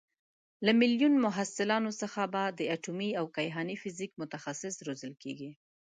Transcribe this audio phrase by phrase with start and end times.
[0.65, 5.51] له میلیون محصلانو څخه به د اټومي او کیهاني فیزیک متخصص روزل کېږي.